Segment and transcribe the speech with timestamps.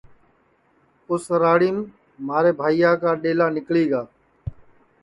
[1.11, 1.77] اُس راڑیم
[2.25, 4.01] مُکیشا کے بھائیا کا ڈؔیلا نیکݪی گا